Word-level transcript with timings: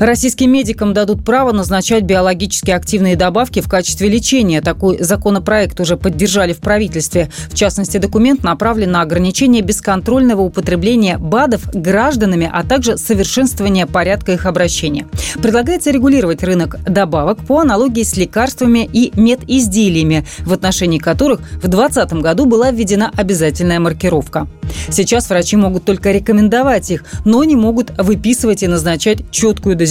Российским 0.00 0.50
медикам 0.50 0.94
дадут 0.94 1.26
право 1.26 1.52
назначать 1.52 2.04
биологически 2.04 2.70
активные 2.70 3.16
добавки 3.16 3.60
в 3.60 3.68
качестве 3.68 4.08
лечения. 4.08 4.62
Такой 4.62 4.96
законопроект 4.98 5.78
уже 5.78 5.98
поддержали 5.98 6.54
в 6.54 6.60
правительстве. 6.60 7.28
В 7.50 7.54
частности, 7.54 7.98
документ 7.98 8.42
направлен 8.42 8.92
на 8.92 9.02
ограничение 9.02 9.60
бесконтрольного 9.60 10.40
употребления 10.40 11.18
БАДов 11.18 11.68
гражданами, 11.74 12.48
а 12.50 12.64
также 12.64 12.96
совершенствование 12.96 13.84
порядка 13.84 14.32
их 14.32 14.46
обращения. 14.46 15.06
Предлагается 15.42 15.90
регулировать 15.90 16.42
рынок 16.42 16.82
добавок 16.84 17.40
по 17.40 17.60
аналогии 17.60 18.02
с 18.02 18.16
лекарствами 18.16 18.88
и 18.90 19.12
медизделиями, 19.20 20.24
в 20.38 20.54
отношении 20.54 20.98
которых 20.98 21.40
в 21.40 21.68
2020 21.68 22.12
году 22.22 22.46
была 22.46 22.70
введена 22.70 23.12
обязательная 23.14 23.80
маркировка. 23.80 24.48
Сейчас 24.88 25.28
врачи 25.28 25.56
могут 25.56 25.84
только 25.84 26.10
рекомендовать 26.10 26.90
их, 26.90 27.04
но 27.26 27.44
не 27.44 27.56
могут 27.56 27.90
выписывать 27.98 28.62
и 28.62 28.66
назначать 28.66 29.30
четкую 29.30 29.76
дозировку 29.76 29.89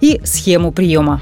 и 0.00 0.20
схему 0.24 0.72
приема. 0.72 1.20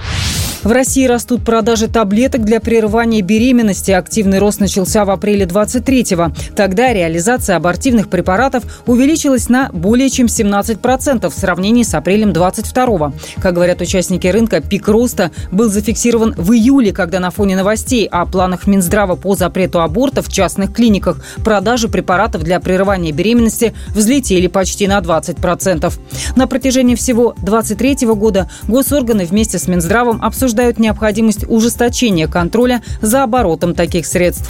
В 0.65 0.73
России 0.73 1.07
растут 1.07 1.45
продажи 1.45 1.89
таблеток 1.89 2.43
для 2.43 2.59
прерывания 2.59 3.21
беременности. 3.21 3.91
Активный 3.91 4.39
рост 4.39 4.61
начался 4.61 5.05
в 5.05 5.11
апреле 5.11 5.45
23-го. 5.45 6.33
Тогда 6.57 6.91
реализация 6.91 7.57
абортивных 7.57 8.09
препаратов 8.09 8.65
увеличилась 8.87 9.51
на 9.51 9.69
более 9.75 10.09
чем 10.09 10.25
17% 10.25 11.29
в 11.29 11.39
сравнении 11.39 11.83
с 11.83 11.93
апрелем 11.93 12.31
22-го. 12.31 13.13
Как 13.43 13.53
говорят 13.53 13.83
участники 13.83 14.27
рынка, 14.27 14.63
пик 14.63 14.89
роста 14.89 15.33
был 15.53 15.69
зафиксирован 15.69 16.35
в 16.35 16.53
июле, 16.53 16.95
когда 16.95 17.21
на 17.21 17.31
фоне 17.31 17.57
новостей 17.57 18.07
о 18.07 18.25
планах 18.25 18.67
Минздрава 18.67 19.17
по 19.17 19.35
запрету 19.35 19.83
абортов 19.83 20.29
в 20.29 20.33
частных 20.33 20.73
клиниках 20.73 21.23
продажи 21.45 21.91
препаратов 21.91 22.43
для 22.43 22.59
прерывания 22.59 23.13
беременности 23.13 23.75
взлетели 23.95 24.47
почти 24.47 24.87
на 24.87 24.99
20%. 25.01 25.93
На 26.37 26.47
протяжении 26.47 26.95
всего 26.95 27.35
23 27.43 28.07
года 28.15 28.49
госорганы 28.67 29.27
вместе 29.27 29.59
с 29.59 29.69
Минздравом 29.69 30.25
обсуждали 30.25 30.54
обсуждают 30.55 30.79
необходимость 30.79 31.45
ужесточения 31.49 32.29
контроля 32.29 32.81
за 33.03 33.25
оборотом 33.25 33.75
таких 33.75 34.07
средств. 34.07 34.49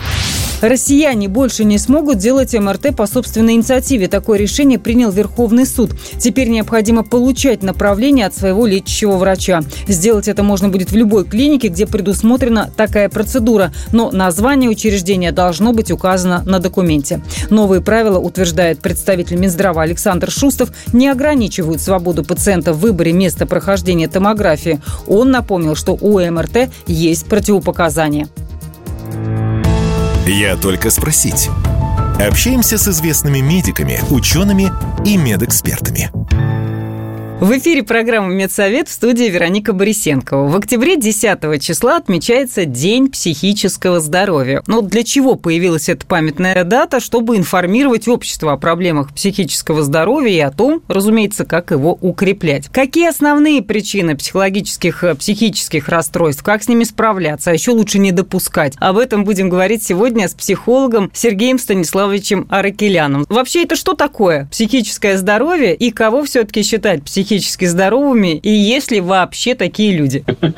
Россияне 0.65 1.29
больше 1.29 1.63
не 1.63 1.77
смогут 1.77 2.17
делать 2.17 2.55
МРТ 2.55 2.97
по 2.97 3.07
собственной 3.07 3.53
инициативе. 3.53 4.09
Такое 4.09 4.39
решение 4.39 4.79
принял 4.79 5.11
Верховный 5.11 5.67
суд. 5.67 5.91
Теперь 6.19 6.49
необходимо 6.49 7.05
получать 7.05 7.63
направление 7.63 8.25
от 8.25 8.35
своего 8.35 8.65
лечащего 8.65 9.19
врача. 9.19 9.61
Сделать 9.87 10.27
это 10.27 10.43
можно 10.43 10.71
будет 10.71 10.91
в 10.91 10.97
любой 10.97 11.27
клинике, 11.27 11.69
где 11.69 11.87
предусмотрена 11.87 12.71
такая 12.75 13.11
процедура, 13.11 13.75
но 13.93 14.11
название 14.11 14.71
учреждения 14.71 15.33
должно 15.33 15.75
быть 15.75 15.91
указано 15.91 16.43
на 16.47 16.61
документе. 16.61 17.21
Новые 17.51 17.83
правила, 17.83 18.19
утверждает 18.19 18.81
представитель 18.81 19.37
Минздрава 19.37 19.83
Александр 19.83 20.31
Шустов, 20.31 20.71
не 20.95 21.09
ограничивают 21.09 21.83
свободу 21.83 22.25
пациента 22.25 22.73
в 22.73 22.79
выборе 22.81 23.13
места 23.13 23.45
прохождения 23.45 24.09
томографии. 24.09 24.81
Он 25.07 25.31
напомнил, 25.31 25.75
что 25.75 25.93
у 25.93 26.19
МРТ 26.19 26.71
есть 26.87 27.27
противопоказания. 27.27 28.29
Я 30.27 30.57
только 30.57 30.91
спросить. 30.91 31.51
Общаемся 32.19 32.79
с 32.79 32.89
известными 32.89 33.41
медиками, 33.41 34.01
учеными 34.11 34.73
и 35.05 35.19
медэкспертами. 35.19 36.11
В 37.45 37.59
эфире 37.59 37.83
программы 37.83 38.35
«Медсовет» 38.35 38.89
в 38.89 38.93
студии 38.93 39.25
Вероника 39.25 39.75
Борисенкова. 39.75 40.49
В 40.49 40.57
октябре 40.57 40.97
10 40.97 41.61
числа 41.61 41.99
отмечается 41.99 42.65
День 42.65 43.11
психического 43.11 44.01
здоровья. 44.01 44.63
Но 44.67 44.81
для 44.81 45.05
чего 45.05 45.35
появилась 45.35 45.91
эта 45.91 46.07
памятная 46.07 46.65
дата? 46.65 47.01
Чтобы 47.01 47.37
информировать 47.37 48.09
общество 48.09 48.53
о 48.53 48.57
проблемах 48.57 49.13
психического 49.13 49.83
здоровья 49.83 50.31
и 50.31 50.39
о 50.39 50.51
том, 50.53 50.81
разумеется, 50.89 51.45
как 51.45 51.71
его 51.71 51.99
укреплять. 52.01 52.69
Какие 52.69 53.11
основные 53.11 53.61
причины 53.61 54.17
психологических, 54.17 55.05
э, 55.05 55.15
психических 55.15 55.91
расстройств? 55.91 56.43
Как 56.43 56.63
с 56.63 56.69
ними 56.69 56.85
справляться? 56.85 57.51
А 57.51 57.53
еще 57.53 57.73
лучше 57.73 57.99
не 57.99 58.13
допускать. 58.13 58.73
Об 58.79 58.97
этом 58.97 59.25
будем 59.25 59.51
говорить 59.51 59.83
сегодня 59.83 60.29
с 60.29 60.33
психологом 60.33 61.11
Сергеем 61.13 61.59
Станиславовичем 61.59 62.47
Аракеляном. 62.49 63.27
Вообще, 63.29 63.65
это 63.65 63.77
что 63.77 63.93
такое 63.93 64.49
психическое 64.51 65.19
здоровье 65.19 65.75
и 65.75 65.91
кого 65.91 66.25
все-таки 66.25 66.63
считать 66.63 67.03
психическим 67.03 67.34
психически 67.35 67.65
здоровыми, 67.65 68.37
и 68.37 68.51
есть 68.51 68.93
ли 68.93 69.01
вообще 69.01 69.55
такие 69.55 69.93
люди? 69.93 70.25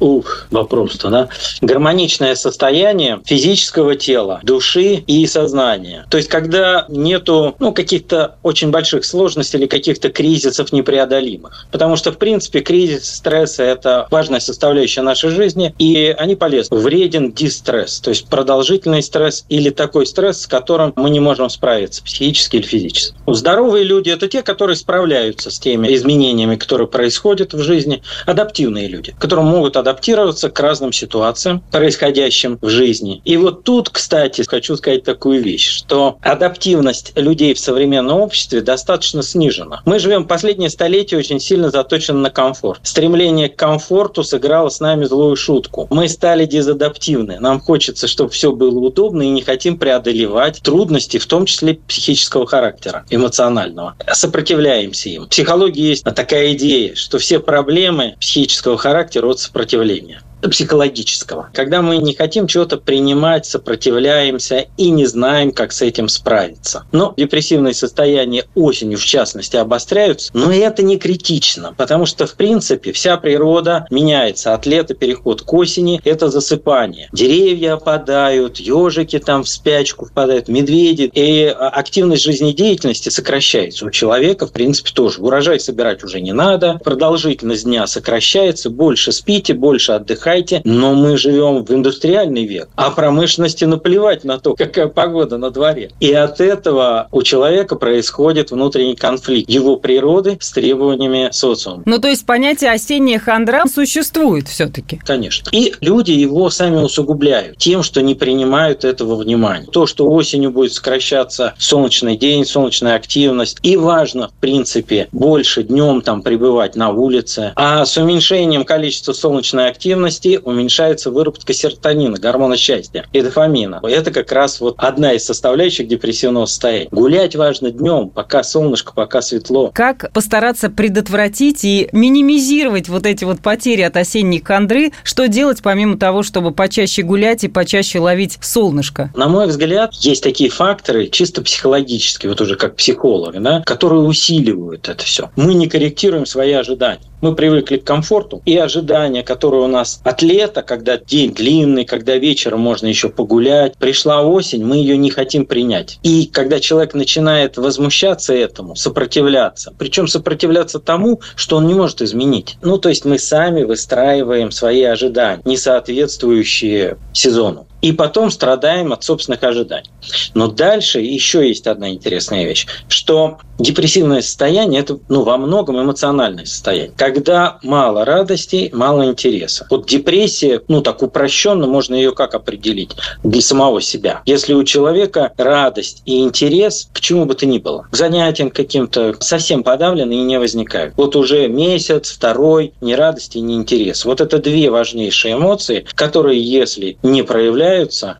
Ух, 0.00 0.46
вопрос-то, 0.50 1.08
да? 1.08 1.28
Гармоничное 1.62 2.34
состояние 2.34 3.20
физического 3.24 3.96
тела, 3.96 4.40
души 4.42 4.96
и 5.06 5.26
сознания. 5.26 6.04
То 6.10 6.18
есть, 6.18 6.28
когда 6.28 6.84
нету 6.88 7.56
ну, 7.58 7.72
каких-то 7.72 8.36
очень 8.42 8.70
больших 8.70 9.04
сложностей 9.04 9.58
или 9.58 9.66
каких-то 9.66 10.10
кризисов 10.10 10.72
непреодолимых. 10.72 11.66
Потому 11.70 11.96
что, 11.96 12.12
в 12.12 12.18
принципе, 12.18 12.60
кризис, 12.60 13.08
стресс– 13.08 13.58
это 13.58 14.06
важная 14.10 14.40
составляющая 14.40 15.02
нашей 15.02 15.30
жизни, 15.30 15.74
и 15.78 16.14
они 16.18 16.36
полезны. 16.36 16.76
Вреден 16.76 17.32
дистресс, 17.32 18.00
то 18.00 18.10
есть 18.10 18.28
продолжительный 18.28 19.02
стресс 19.02 19.44
или 19.48 19.70
такой 19.70 20.06
стресс, 20.06 20.42
с 20.42 20.46
которым 20.46 20.92
мы 20.96 21.08
не 21.08 21.20
можем 21.20 21.48
справиться 21.48 22.02
психически 22.02 22.56
или 22.56 22.66
физически. 22.66 23.14
Здоровые 23.26 23.84
люди– 23.84 24.10
это 24.10 24.28
те, 24.28 24.42
которые 24.42 24.76
справляются 24.76 25.50
с 25.50 25.58
теми 25.58 25.94
изменениями, 25.94 26.17
изменениями, 26.18 26.56
которые 26.56 26.88
происходят 26.88 27.54
в 27.54 27.60
жизни, 27.60 28.02
адаптивные 28.26 28.88
люди, 28.88 29.14
которые 29.18 29.46
могут 29.46 29.76
адаптироваться 29.76 30.50
к 30.50 30.60
разным 30.60 30.92
ситуациям, 30.92 31.62
происходящим 31.70 32.58
в 32.60 32.68
жизни. 32.68 33.22
И 33.24 33.36
вот 33.36 33.64
тут, 33.64 33.90
кстати, 33.90 34.42
хочу 34.46 34.76
сказать 34.76 35.04
такую 35.04 35.42
вещь, 35.42 35.68
что 35.68 36.18
адаптивность 36.22 37.12
людей 37.16 37.54
в 37.54 37.58
современном 37.58 38.20
обществе 38.20 38.60
достаточно 38.60 39.22
снижена. 39.22 39.82
Мы 39.84 39.98
живем 39.98 40.26
последнее 40.26 40.70
столетие 40.70 41.18
очень 41.18 41.40
сильно 41.40 41.70
заточено 41.70 42.18
на 42.18 42.30
комфорт. 42.30 42.80
Стремление 42.82 43.48
к 43.48 43.56
комфорту 43.56 44.24
сыграло 44.24 44.68
с 44.68 44.80
нами 44.80 45.04
злую 45.04 45.36
шутку. 45.36 45.86
Мы 45.90 46.08
стали 46.08 46.44
дезадаптивны. 46.46 47.38
Нам 47.40 47.60
хочется, 47.60 48.08
чтобы 48.08 48.30
все 48.30 48.52
было 48.52 48.78
удобно, 48.78 49.22
и 49.22 49.28
не 49.28 49.42
хотим 49.42 49.78
преодолевать 49.78 50.60
трудности, 50.62 51.18
в 51.18 51.26
том 51.26 51.46
числе 51.46 51.74
психического 51.74 52.46
характера, 52.46 53.04
эмоционального. 53.10 53.94
Сопротивляемся 54.12 55.08
им. 55.10 55.28
Психология 55.28 55.92
есть 55.98 56.16
такая 56.16 56.52
идея, 56.54 56.94
что 56.94 57.18
все 57.18 57.40
проблемы 57.40 58.14
психического 58.20 58.76
характера 58.78 59.26
от 59.26 59.40
сопротивления 59.40 60.20
психологического. 60.40 61.50
Когда 61.52 61.82
мы 61.82 61.96
не 61.98 62.14
хотим 62.14 62.46
чего-то 62.46 62.76
принимать, 62.76 63.46
сопротивляемся 63.46 64.66
и 64.76 64.90
не 64.90 65.06
знаем, 65.06 65.50
как 65.50 65.72
с 65.72 65.82
этим 65.82 66.08
справиться. 66.08 66.84
Но 66.92 67.12
депрессивные 67.16 67.74
состояния 67.74 68.44
осенью, 68.54 68.98
в 68.98 69.04
частности, 69.04 69.56
обостряются, 69.56 70.30
но 70.34 70.52
это 70.52 70.82
не 70.82 70.96
критично, 70.96 71.74
потому 71.76 72.06
что, 72.06 72.26
в 72.26 72.34
принципе, 72.34 72.92
вся 72.92 73.16
природа 73.16 73.86
меняется. 73.90 74.54
От 74.54 74.66
лета 74.66 74.94
переход 74.94 75.42
к 75.42 75.52
осени– 75.52 76.00
это 76.04 76.28
засыпание. 76.28 77.08
Деревья 77.12 77.74
опадают, 77.74 78.58
ежики 78.58 79.18
там 79.18 79.42
в 79.42 79.48
спячку 79.48 80.06
впадают, 80.06 80.48
медведи. 80.48 81.10
И 81.12 81.44
активность 81.44 82.22
жизнедеятельности 82.22 83.08
сокращается. 83.08 83.86
У 83.86 83.90
человека, 83.90 84.46
в 84.46 84.52
принципе, 84.52 84.92
тоже. 84.92 85.20
Урожай 85.20 85.58
собирать 85.58 86.04
уже 86.04 86.20
не 86.20 86.32
надо, 86.32 86.78
продолжительность 86.84 87.64
дня 87.64 87.86
сокращается, 87.86 88.70
больше 88.70 89.12
спите, 89.12 89.54
больше 89.54 89.92
отдыхаете, 89.92 90.27
отдыхайте, 90.28 90.60
но 90.64 90.94
мы 90.94 91.16
живем 91.16 91.64
в 91.64 91.70
индустриальный 91.72 92.44
век, 92.44 92.68
а 92.76 92.90
промышленности 92.90 93.64
наплевать 93.64 94.24
на 94.24 94.38
то, 94.38 94.54
какая 94.54 94.88
погода 94.88 95.38
на 95.38 95.50
дворе. 95.50 95.90
И 96.00 96.12
от 96.12 96.40
этого 96.40 97.08
у 97.12 97.22
человека 97.22 97.76
происходит 97.76 98.50
внутренний 98.50 98.96
конфликт 98.96 99.48
его 99.48 99.76
природы 99.76 100.38
с 100.40 100.52
требованиями 100.52 101.28
социума. 101.32 101.82
Ну, 101.86 101.98
то 101.98 102.08
есть 102.08 102.26
понятие 102.26 102.70
осенняя 102.70 103.18
хандра 103.18 103.64
существует 103.72 104.48
все-таки? 104.48 105.00
Конечно. 105.04 105.48
И 105.52 105.74
люди 105.80 106.12
его 106.12 106.50
сами 106.50 106.76
усугубляют 106.76 107.58
тем, 107.58 107.82
что 107.82 108.02
не 108.02 108.14
принимают 108.14 108.84
этого 108.84 109.16
внимания. 109.16 109.66
То, 109.66 109.86
что 109.86 110.08
осенью 110.08 110.50
будет 110.50 110.72
сокращаться 110.72 111.54
солнечный 111.58 112.16
день, 112.16 112.44
солнечная 112.44 112.96
активность, 112.96 113.58
и 113.62 113.76
важно, 113.76 114.28
в 114.28 114.40
принципе, 114.40 115.08
больше 115.12 115.62
днем 115.62 116.02
там 116.02 116.22
пребывать 116.22 116.76
на 116.76 116.90
улице, 116.90 117.52
а 117.56 117.84
с 117.84 117.96
уменьшением 117.96 118.64
количества 118.64 119.12
солнечной 119.12 119.68
активности 119.68 120.17
уменьшается 120.26 121.10
выработка 121.10 121.52
серотонина, 121.52 122.18
гормона 122.18 122.56
счастья 122.56 123.06
и 123.12 123.20
дофамина. 123.20 123.80
Это 123.82 124.10
как 124.10 124.32
раз 124.32 124.60
вот 124.60 124.74
одна 124.78 125.12
из 125.12 125.24
составляющих 125.24 125.88
депрессивного 125.88 126.46
состояния. 126.46 126.88
Гулять 126.90 127.36
важно 127.36 127.70
днем, 127.70 128.10
пока 128.10 128.42
солнышко, 128.42 128.92
пока 128.94 129.22
светло. 129.22 129.70
Как 129.74 130.12
постараться 130.12 130.70
предотвратить 130.70 131.64
и 131.64 131.88
минимизировать 131.92 132.88
вот 132.88 133.06
эти 133.06 133.24
вот 133.24 133.40
потери 133.40 133.82
от 133.82 133.96
осенней 133.96 134.42
хандры? 134.42 134.92
Что 135.04 135.28
делать 135.28 135.62
помимо 135.62 135.98
того, 135.98 136.22
чтобы 136.22 136.52
почаще 136.52 137.02
гулять 137.02 137.44
и 137.44 137.48
почаще 137.48 137.98
ловить 138.00 138.38
солнышко? 138.40 139.12
На 139.14 139.28
мой 139.28 139.46
взгляд, 139.46 139.94
есть 139.94 140.22
такие 140.22 140.50
факторы 140.50 141.08
чисто 141.08 141.42
психологические, 141.42 142.30
вот 142.30 142.40
уже 142.40 142.56
как 142.56 142.76
психолог, 142.76 143.40
да, 143.42 143.62
которые 143.62 144.02
усиливают 144.02 144.88
это 144.88 145.04
все. 145.04 145.30
Мы 145.36 145.54
не 145.54 145.68
корректируем 145.68 146.26
свои 146.26 146.52
ожидания. 146.52 147.00
Мы 147.20 147.34
привыкли 147.34 147.78
к 147.78 147.84
комфорту 147.84 148.42
и 148.44 148.56
ожидания, 148.56 149.24
которые 149.24 149.64
у 149.64 149.66
нас 149.66 150.00
от 150.04 150.22
лета, 150.22 150.62
когда 150.62 150.98
день 150.98 151.34
длинный, 151.34 151.84
когда 151.84 152.16
вечером 152.16 152.60
можно 152.60 152.86
еще 152.86 153.08
погулять. 153.08 153.76
Пришла 153.76 154.22
осень, 154.22 154.64
мы 154.64 154.76
ее 154.76 154.96
не 154.96 155.10
хотим 155.10 155.44
принять. 155.44 155.98
И 156.04 156.26
когда 156.26 156.60
человек 156.60 156.94
начинает 156.94 157.56
возмущаться 157.56 158.34
этому, 158.34 158.76
сопротивляться, 158.76 159.74
причем 159.76 160.06
сопротивляться 160.06 160.78
тому, 160.78 161.20
что 161.34 161.56
он 161.56 161.66
не 161.66 161.74
может 161.74 162.02
изменить. 162.02 162.56
Ну, 162.62 162.78
то 162.78 162.88
есть 162.88 163.04
мы 163.04 163.18
сами 163.18 163.64
выстраиваем 163.64 164.52
свои 164.52 164.84
ожидания, 164.84 165.42
не 165.44 165.56
соответствующие 165.56 166.98
сезону 167.12 167.66
и 167.80 167.92
потом 167.92 168.30
страдаем 168.30 168.92
от 168.92 169.04
собственных 169.04 169.42
ожиданий. 169.42 169.90
Но 170.34 170.48
дальше 170.48 171.00
еще 171.00 171.46
есть 171.46 171.66
одна 171.66 171.90
интересная 171.90 172.44
вещь, 172.44 172.66
что 172.88 173.38
депрессивное 173.58 174.20
состояние– 174.20 174.80
это 174.82 174.98
ну, 175.08 175.22
во 175.22 175.36
многом 175.36 175.80
эмоциональное 175.82 176.44
состояние, 176.44 176.92
когда 176.96 177.58
мало 177.62 178.04
радости, 178.04 178.70
мало 178.72 179.06
интереса. 179.06 179.66
Вот 179.70 179.86
депрессия, 179.86 180.62
ну 180.68 180.80
так 180.80 181.02
упрощенно 181.02 181.66
можно 181.66 181.94
ее 181.94 182.12
как 182.12 182.34
определить 182.34 182.92
для 183.22 183.42
самого 183.42 183.80
себя. 183.80 184.22
Если 184.26 184.54
у 184.54 184.64
человека 184.64 185.32
радость 185.36 186.02
и 186.06 186.20
интерес 186.20 186.88
к 186.92 187.00
чему 187.00 187.26
бы 187.26 187.34
то 187.34 187.46
ни 187.46 187.58
было, 187.58 187.86
к 187.90 187.96
занятиям 187.96 188.50
каким-то 188.50 189.16
совсем 189.20 189.62
подавлены 189.62 190.12
и 190.12 190.22
не 190.22 190.38
возникают. 190.38 190.94
Вот 190.96 191.16
уже 191.16 191.48
месяц, 191.48 192.10
второй, 192.12 192.72
ни 192.80 192.92
радости, 192.92 193.38
ни 193.38 193.54
интерес. 193.54 194.04
Вот 194.04 194.20
это 194.20 194.38
две 194.38 194.70
важнейшие 194.70 195.34
эмоции, 195.34 195.86
которые, 195.94 196.40
если 196.40 196.98
не 197.02 197.22
проявляются, 197.22 197.67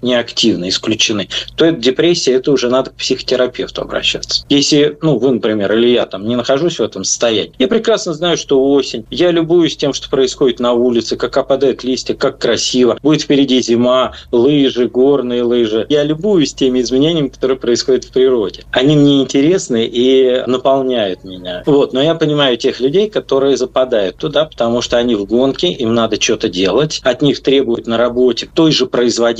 неактивно 0.03 0.69
исключены, 0.69 1.29
то 1.57 1.65
это 1.65 1.79
депрессия, 1.79 2.33
это 2.35 2.53
уже 2.53 2.69
надо 2.69 2.91
к 2.91 2.95
психотерапевту 2.95 3.83
обращаться. 3.83 4.45
Если, 4.49 4.97
ну, 5.03 5.19
вы, 5.19 5.33
например, 5.33 5.73
или 5.73 5.89
я 5.89 6.07
там 6.07 6.27
не 6.27 6.37
нахожусь 6.37 6.79
в 6.79 6.83
этом 6.83 7.05
состоянии, 7.05 7.53
я 7.59 7.69
прекрасно 7.69 8.15
знаю, 8.15 8.37
что 8.37 8.63
осень, 8.73 9.07
я 9.11 9.31
любуюсь 9.31 9.77
тем, 9.77 9.93
что 9.93 10.09
происходит 10.11 10.61
на 10.61 10.73
улице, 10.73 11.17
как 11.17 11.37
опадают 11.37 11.85
листья, 11.85 12.15
как 12.15 12.39
красиво, 12.39 12.99
будет 13.03 13.23
впереди 13.23 13.61
зима, 13.61 14.13
лыжи, 14.33 14.89
горные 14.89 15.43
лыжи. 15.43 15.87
Я 15.89 16.03
любуюсь 16.05 16.55
теми 16.55 16.81
изменениями, 16.81 17.29
которые 17.29 17.57
происходят 17.57 18.05
в 18.05 18.13
природе. 18.13 18.65
Они 18.73 18.97
мне 18.97 19.23
интересны 19.23 19.87
и 19.87 20.43
наполняют 20.47 21.25
меня. 21.25 21.63
Вот, 21.67 21.93
но 21.93 22.03
я 22.03 22.15
понимаю 22.15 22.57
тех 22.57 22.81
людей, 22.81 23.11
которые 23.11 23.57
западают 23.57 24.17
туда, 24.17 24.45
потому 24.45 24.81
что 24.83 24.97
они 24.97 25.15
в 25.15 25.25
гонке, 25.25 25.69
им 25.69 25.95
надо 25.95 26.21
что-то 26.21 26.49
делать, 26.49 27.01
от 27.05 27.23
них 27.23 27.43
требуют 27.43 27.87
на 27.87 27.97
работе 27.97 28.49
той 28.53 28.73
же 28.73 28.87
производительности, 28.87 29.38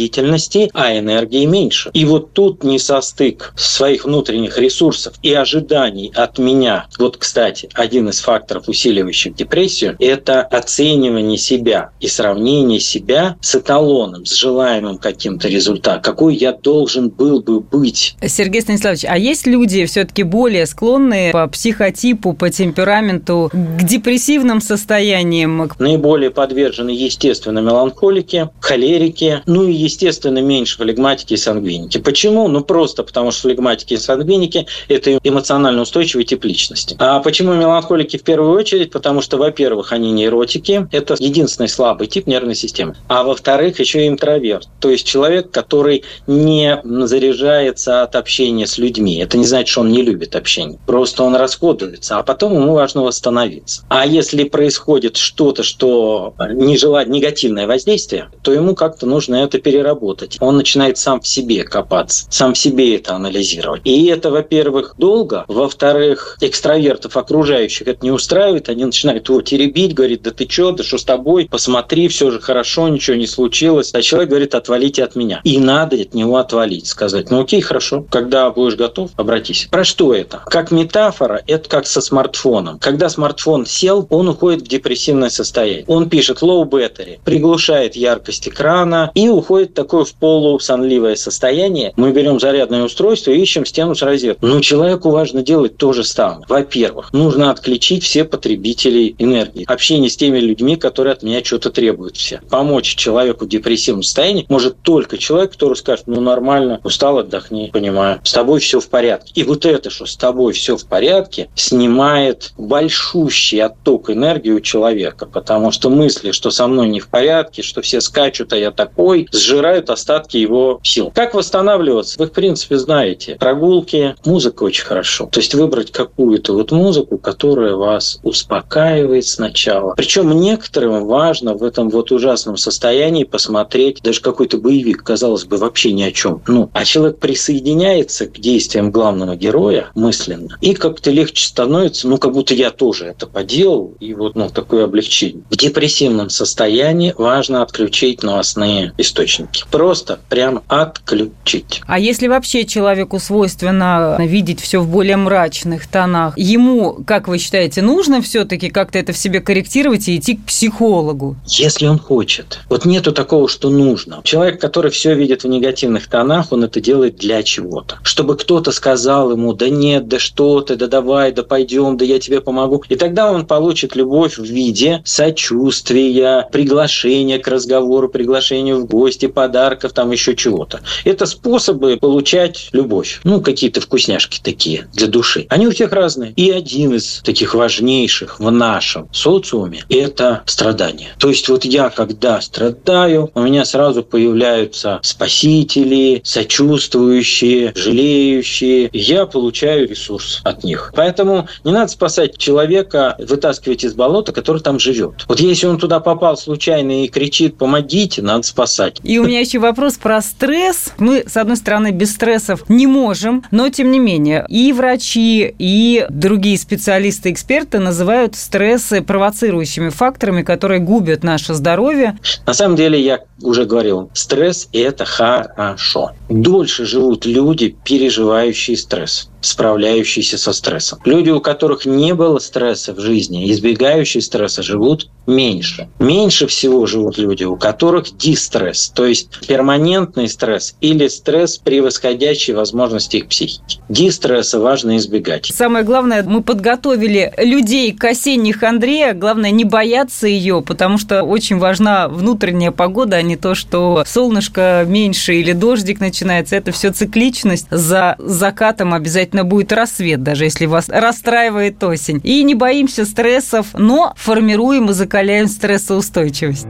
а 0.75 0.97
энергии 0.97 1.45
меньше. 1.45 1.91
И 1.93 2.05
вот 2.05 2.33
тут 2.33 2.65
не 2.65 2.79
состык 2.79 3.53
своих 3.57 4.05
внутренних 4.05 4.59
ресурсов 4.59 5.15
и 5.23 5.33
ожиданий 5.33 6.13
от 6.15 6.39
меня. 6.39 6.87
Вот, 6.99 7.17
кстати, 7.17 7.69
один 7.75 8.09
из 8.09 8.21
факторов, 8.21 8.69
усиливающих 8.69 9.35
депрессию, 9.35 9.97
это 9.99 10.43
оценивание 10.43 11.39
себя 11.39 11.91
и 12.01 12.09
сравнение 12.09 12.81
себя 12.81 13.37
с 13.41 13.55
эталоном, 13.55 14.25
с 14.25 14.35
желаемым 14.35 14.99
каким-то 14.99 15.49
результатом, 15.49 16.03
какой 16.03 16.37
я 16.37 16.53
должен 16.53 17.09
был 17.09 17.41
бы 17.41 17.61
быть. 17.61 18.17
Сергей 18.27 18.63
Станиславович, 18.63 19.05
а 19.07 19.19
есть 19.19 19.47
люди 19.47 19.85
все-таки 19.87 20.23
более 20.23 20.67
склонные 20.67 21.33
по 21.33 21.47
психотипу, 21.49 22.33
по 22.35 22.51
темпераменту 22.51 23.51
к 23.53 23.83
депрессивным 23.83 24.61
состояниям? 24.61 25.71
Наиболее 25.79 26.31
подвержены, 26.31 26.91
естественно, 26.91 27.61
меланхолики, 27.61 28.51
холерики, 28.61 29.43
ну 29.47 29.65
и, 29.65 29.73
естественно, 29.89 30.39
меньше 30.39 30.77
флегматики 30.77 31.35
и 31.35 31.37
сангвиники. 31.37 31.99
Почему? 31.99 32.49
Ну, 32.49 32.63
просто 32.63 33.03
потому 33.03 33.31
что 33.31 33.43
флегматики 33.43 33.95
и 33.95 33.97
сангвиники– 33.97 34.67
это 34.89 35.19
эмоционально 35.25 35.83
устойчивые 35.83 36.25
тип 36.25 36.45
личности. 36.45 36.97
А 36.99 37.21
почему 37.21 37.55
меланхолики 37.55 38.19
в 38.19 38.23
первую 38.23 38.53
очередь? 38.53 38.91
Потому 38.91 39.21
что, 39.21 39.39
во-первых, 39.39 39.93
они 39.93 40.13
нейротики, 40.13 40.87
это 40.93 41.17
единственный 41.19 41.69
слабый 41.69 42.07
тип 42.07 42.27
нервной 42.27 42.55
системы. 42.55 42.97
А 43.09 43.25
во-вторых, 43.25 43.81
еще 43.81 44.05
и 44.05 44.09
интроверт, 44.09 44.69
то 44.81 44.91
есть 44.91 45.07
человек, 45.07 45.51
который 45.51 46.05
не 46.27 46.81
заряжается 46.85 48.03
от 48.03 48.15
общения 48.17 48.67
с 48.67 48.79
людьми. 48.79 49.19
Это 49.19 49.39
не 49.39 49.45
значит, 49.45 49.69
что 49.69 49.81
он 49.81 49.91
не 49.91 50.03
любит 50.03 50.37
общение. 50.37 50.79
Просто 50.87 51.23
он 51.23 51.35
расходуется, 51.35 52.19
а 52.19 52.23
потом 52.23 52.55
ему 52.55 52.75
важно 52.75 53.03
восстановиться. 53.03 53.83
А 53.89 54.07
если 54.07 54.45
происходит 54.45 55.17
что-то, 55.17 55.63
что 55.63 56.35
не 56.51 56.77
желает 56.77 57.09
негативное 57.09 57.67
воздействие, 57.67 58.29
то 58.43 58.53
ему 58.53 58.75
как-то 58.75 59.07
нужно 59.07 59.37
это 59.37 59.59
переработать. 59.79 60.37
Он 60.41 60.57
начинает 60.57 60.99
сам 60.99 61.21
в 61.21 61.29
себе 61.29 61.65
копаться, 61.65 62.27
сам 62.31 62.55
в 62.55 62.59
себе 62.59 62.97
это 62.97 63.15
анализировать. 63.15 63.83
И 63.85 64.07
это, 64.07 64.31
во-первых, 64.31 64.95
долго, 64.99 65.45
во-вторых, 65.49 66.37
экстравертов 66.41 67.17
окружающих 67.17 67.87
это 67.87 68.05
не 68.05 68.11
устраивает, 68.11 68.69
они 68.69 68.85
начинают 68.85 69.29
его 69.29 69.41
теребить, 69.41 69.95
говорит, 69.95 70.23
да 70.23 70.31
ты 70.31 70.49
что, 70.49 70.73
да 70.73 70.83
что 70.83 70.99
с 70.99 71.05
тобой, 71.05 71.49
посмотри, 71.51 72.09
все 72.09 72.31
же 72.31 72.41
хорошо, 72.41 72.89
ничего 72.89 73.17
не 73.17 73.27
случилось. 73.27 73.91
А 73.95 74.03
человек 74.03 74.31
говорит, 74.31 74.55
отвалите 74.55 75.05
от 75.05 75.15
меня. 75.15 75.41
И 75.45 75.59
надо 75.59 75.97
от 75.97 76.15
него 76.15 76.37
отвалить, 76.37 76.87
сказать, 76.87 77.31
ну 77.31 77.43
окей, 77.43 77.61
хорошо, 77.61 78.05
когда 78.11 78.51
будешь 78.51 78.77
готов, 78.77 79.11
обратись. 79.17 79.69
Про 79.71 79.85
что 79.85 80.15
это? 80.15 80.43
Как 80.47 80.71
метафора, 80.71 81.43
это 81.47 81.69
как 81.69 81.87
со 81.87 82.01
смартфоном. 82.01 82.79
Когда 82.79 83.09
смартфон 83.09 83.67
сел, 83.67 84.07
он 84.11 84.29
уходит 84.29 84.63
в 84.63 84.69
депрессивное 84.69 85.31
состояние. 85.31 85.85
Он 85.87 86.09
пишет 86.09 86.43
low 86.43 86.69
battery, 86.69 87.21
приглушает 87.25 87.95
яркость 87.95 88.49
экрана 88.49 89.11
и 89.15 89.29
уходит 89.29 89.68
такое 89.75 90.05
в 90.05 90.15
полусонливое 90.15 91.17
состояние. 91.17 91.93
Мы 91.97 92.13
берем 92.13 92.41
зарядное 92.41 92.85
устройство 92.85 93.31
и 93.31 93.41
ищем 93.41 93.65
стену 93.65 93.95
с 93.95 94.03
розеткой. 94.03 94.49
Но 94.49 94.61
человеку 94.61 95.11
важно 95.11 95.43
делать 95.43 95.77
то 95.77 95.93
же 95.93 96.05
самое. 96.05 96.45
Во-первых, 96.49 97.13
нужно 97.13 97.51
отключить 97.51 98.05
все 98.05 98.25
потребителей 98.25 99.15
энергии. 99.19 99.65
Общение 99.67 100.11
с 100.11 100.17
теми 100.17 100.39
людьми, 100.39 100.77
которые 100.77 101.13
от 101.13 101.23
меня 101.23 101.43
что-то 101.45 101.71
требуют 101.71 102.17
все. 102.17 102.41
Помочь 102.51 102.95
человеку 102.95 103.45
в 103.45 103.49
депрессивном 103.49 104.03
состоянии 104.03 104.47
может 104.49 104.81
только 104.83 105.19
человек, 105.19 105.53
который 105.53 105.75
скажет, 105.75 106.07
ну 106.07 106.21
нормально, 106.21 106.81
устал, 106.85 107.19
отдохни, 107.19 107.71
понимаю, 107.73 108.21
с 108.25 108.33
тобой 108.33 108.61
все 108.61 108.81
в 108.81 108.89
порядке. 108.89 109.33
И 109.35 109.45
вот 109.45 109.67
это, 109.67 109.91
что 109.91 110.07
с 110.07 110.17
тобой 110.17 110.53
все 110.53 110.77
в 110.77 110.87
порядке, 110.87 111.49
снимает 111.55 112.53
большущий 112.57 113.63
отток 113.63 114.11
энергии 114.11 114.51
у 114.51 114.61
человека, 114.61 115.27
потому 115.27 115.71
что 115.73 115.91
мысли, 115.91 116.33
что 116.33 116.51
со 116.51 116.67
мной 116.67 116.89
не 116.89 117.01
в 117.01 117.09
порядке, 117.09 117.63
что 117.63 117.83
все 117.83 118.01
скачут, 118.01 118.53
а 118.53 118.57
я 118.57 118.71
такой, 118.71 119.29
сжирают 119.59 119.91
остатки 119.91 120.37
его 120.37 120.79
сил. 120.85 121.11
Как 121.13 121.35
восстанавливаться? 121.35 122.19
Вы, 122.19 122.27
в 122.27 122.33
принципе, 122.33 122.79
знаете. 122.79 123.37
Прогулки, 123.41 124.15
музыка 124.25 124.63
очень 124.63 124.85
хорошо. 124.85 125.29
То 125.33 125.41
есть 125.41 125.55
выбрать 125.55 125.91
какую-то 125.91 126.55
вот 126.55 126.71
музыку, 126.71 127.19
которая 127.19 127.75
вас 127.75 128.21
успокаивает 128.23 129.27
сначала. 129.27 129.95
Причем 129.97 130.31
некоторым 130.31 131.07
важно 131.07 131.55
в 131.55 131.65
этом 131.65 131.89
вот 131.89 132.13
ужасном 132.13 132.57
состоянии 132.57 133.25
посмотреть 133.25 134.01
даже 134.03 134.21
какой-то 134.21 134.59
боевик, 134.59 135.03
казалось 135.03 135.45
бы, 135.45 135.57
вообще 135.57 135.93
ни 135.93 136.03
о 136.03 136.13
чем. 136.13 136.41
Ну, 136.47 136.71
а 136.73 136.85
человек 136.85 137.19
присоединяется 137.19 138.27
к 138.27 138.39
действиям 138.39 138.93
главного 138.93 139.35
героя 139.35 139.89
мысленно, 139.95 140.57
и 140.61 140.75
как-то 140.75 141.11
легче 141.11 141.47
становится, 141.47 142.07
ну, 142.09 142.19
как 142.19 142.33
будто 142.33 142.55
я 142.55 142.71
тоже 142.71 143.07
это 143.07 143.27
поделал, 143.27 143.95
и 143.99 144.15
вот, 144.15 144.37
ну, 144.37 144.49
такое 144.51 144.85
облегчение. 144.85 145.43
В 145.51 145.57
депрессивном 145.57 146.31
состоянии 146.31 147.15
важно 147.19 147.63
отключить 147.63 148.23
новостные 148.23 148.93
источники. 148.99 149.48
Картинки. 149.49 149.71
Просто 149.71 150.19
прям 150.29 150.63
отключить. 150.69 151.83
А 151.87 151.99
если 151.99 152.29
вообще 152.29 152.65
человеку 152.65 153.19
свойственно 153.19 154.17
видеть 154.21 154.61
все 154.61 154.81
в 154.81 154.89
более 154.89 155.17
мрачных 155.17 155.87
тонах, 155.87 156.37
ему, 156.37 156.99
как 157.07 157.29
вы 157.29 157.39
считаете, 157.39 157.83
нужно 157.83 158.23
все-таки 158.23 158.71
как-то 158.71 158.99
это 158.99 159.13
в 159.13 159.19
себе 159.19 159.41
корректировать 159.41 160.09
и 160.09 160.17
идти 160.17 160.37
к 160.37 160.45
психологу? 160.45 161.37
Если 161.47 161.87
он 161.87 161.99
хочет. 161.99 162.61
Вот 162.69 162.85
нету 162.85 163.13
такого, 163.13 163.49
что 163.49 163.71
нужно. 163.71 164.21
Человек, 164.25 164.61
который 164.61 164.91
все 164.91 165.15
видит 165.15 165.45
в 165.45 165.49
негативных 165.49 166.09
тонах, 166.09 166.53
он 166.53 166.65
это 166.65 166.81
делает 166.81 167.17
для 167.17 167.43
чего-то. 167.43 167.99
Чтобы 168.03 168.37
кто-то 168.37 168.73
сказал 168.73 169.33
ему, 169.33 169.53
да 169.53 169.69
нет, 169.69 170.09
да 170.09 170.19
что 170.19 170.61
ты, 170.61 170.77
да 170.77 170.87
давай, 170.87 171.33
да 171.33 171.43
пойдем, 171.43 171.97
да 171.97 172.05
я 172.05 172.19
тебе 172.19 172.41
помогу. 172.41 172.83
И 172.89 172.97
тогда 172.97 173.31
он 173.31 173.47
получит 173.47 173.97
любовь 173.97 174.39
в 174.39 174.45
виде 174.45 175.03
сочувствия, 175.05 176.49
приглашения 176.51 177.39
к 177.39 177.49
разговору, 177.49 178.09
приглашения 178.09 178.75
в 178.75 178.87
гости, 178.87 179.27
подарков, 179.39 179.93
там 179.93 180.11
еще 180.11 180.35
чего-то. 180.35 180.81
Это 181.05 181.25
способы 181.25 181.97
получать 181.97 182.71
любовь. 182.73 183.21
Ну, 183.23 183.41
какие-то 183.41 183.81
вкусняшки 183.81 184.41
такие 184.43 184.89
для 184.95 185.07
души. 185.07 185.47
Они 185.49 185.69
у 185.69 185.71
всех 185.71 185.93
разные. 185.93 186.33
И 186.33 186.51
один 186.51 186.95
из 186.95 187.21
таких 187.23 187.55
важнейших 187.55 188.41
в 188.41 188.51
нашем 188.51 189.09
социуме– 189.13 189.85
это 189.89 190.43
страдание. 190.47 191.11
То 191.21 191.29
есть 191.29 191.49
вот 191.49 191.65
я, 191.65 191.89
когда 191.89 192.41
страдаю, 192.41 193.31
у 193.33 193.43
меня 193.43 193.65
сразу 193.65 194.03
появляются 194.03 194.99
спасители, 195.05 196.21
сочувствующие, 196.25 197.73
жалеющие. 197.77 198.91
Я 198.93 199.27
получаю 199.27 199.89
ресурс 199.89 200.41
от 200.43 200.65
них. 200.65 200.93
Поэтому 200.97 201.47
не 201.63 201.71
надо 201.71 201.93
спасать 201.93 202.37
человека, 202.39 203.15
вытаскивать 203.21 203.85
из 203.85 203.95
болота, 203.95 204.33
который 204.33 204.61
там 204.61 204.81
живет. 204.81 205.27
Вот 205.29 205.39
если 205.39 205.69
он 205.69 205.79
туда 205.79 206.01
попал 206.01 206.37
случайно 206.37 207.05
и 207.05 207.09
кричит 207.09 207.57
«помогите», 207.57 208.21
надо 208.21 208.43
спасать. 208.43 208.97
И 209.05 209.18
у 209.19 209.25
меня 209.25 209.41
еще 209.41 209.59
вопрос 209.59 209.95
про 209.95 210.21
стресс. 210.21 210.93
Мы, 210.99 211.25
с 211.27 211.37
одной 211.37 211.57
стороны, 211.57 211.91
без 211.91 212.13
стрессов 212.13 212.69
не 212.69 212.87
можем, 212.87 213.45
но, 213.51 213.69
тем 213.69 213.91
не 213.91 213.99
менее, 213.99 214.45
и 214.49 214.73
врачи, 214.73 215.55
и 215.59 216.07
другие 216.09 216.59
специалисты, 216.59 217.31
эксперты 217.31 217.79
называют 217.79 218.37
стрессы 218.37 219.03
провоцирующими 219.03 219.89
факторами, 219.91 220.43
которые 220.43 220.81
губят 220.81 221.23
наше 221.23 221.55
здоровье. 221.55 222.19
На 222.47 222.55
самом 222.55 222.77
деле, 222.77 223.01
я 223.01 223.21
уже 223.43 223.65
говорил, 223.65 224.11
стресс– 224.15 224.69
это 224.73 225.05
хорошо. 225.05 226.13
Дольше 226.29 226.85
живут 226.85 227.27
люди, 227.27 227.77
переживающие 227.85 228.77
стресс 228.77 229.28
справляющиеся 229.41 230.39
со 230.39 230.53
стрессом. 230.53 231.01
Люди, 231.05 231.31
у 231.31 231.41
которых 231.41 231.87
не 231.87 232.15
было 232.15 232.39
стресса 232.39 232.93
в 232.95 233.01
жизни, 233.01 233.51
избегающие 233.51 234.23
стресса, 234.23 234.63
живут 234.63 235.09
меньше. 235.27 235.89
Меньше 235.99 236.47
всего 236.47 236.87
живут 236.87 237.19
люди, 237.19 237.45
у 237.45 237.57
которых 237.57 238.17
дистресс, 238.17 238.91
то 238.95 239.05
есть 239.05 239.47
перманентный 239.47 240.29
стресс 240.29 240.75
или 240.81 241.07
стресс, 241.09 241.59
превосходящий 241.59 242.55
возможности 242.55 243.19
их 243.19 243.29
психики. 243.29 243.81
Дистресса 243.89 244.59
важно 244.59 244.97
избегать. 244.97 245.51
Самое 245.55 245.85
главное, 245.85 246.23
мы 246.23 246.43
подготовили 246.43 247.33
людей 247.37 247.93
к 247.93 248.05
осенней 248.05 248.53
хандре, 248.53 249.13
главное 249.13 249.51
не 249.51 249.65
бояться 249.65 250.27
ее, 250.27 250.63
потому 250.63 250.99
что 250.99 251.23
очень 251.23 251.59
важна 251.59 252.09
внутренняя 252.09 252.71
погода, 252.71 253.17
а 253.17 253.23
не 253.23 253.37
то, 253.37 253.55
что 253.55 254.05
солнышко 254.07 254.85
меньше 254.87 255.35
или 255.35 255.53
дождик 255.53 256.01
начинается. 256.01 256.57
Это 256.57 256.73
все 256.73 256.91
цикличность. 256.91 257.67
За 257.71 258.17
закатом 258.19 258.95
обязательно 258.95 259.38
будет 259.45 259.73
рассвет, 259.73 260.23
даже 260.23 260.45
если 260.45 260.67
вас 260.67 260.89
расстраивает 260.89 261.83
осень. 261.83 262.21
И 262.23 262.43
не 262.45 262.55
боимся 262.55 263.05
стрессов, 263.05 263.69
но 263.75 264.15
формируем 264.17 264.91
и 264.91 264.93
закаляем 264.93 265.49
стрессоустойчивость. 265.49 266.67